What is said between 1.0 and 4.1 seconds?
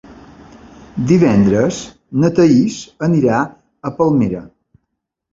Divendres na Thaís anirà a